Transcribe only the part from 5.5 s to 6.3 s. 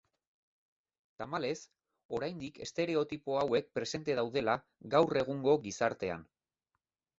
gizartean.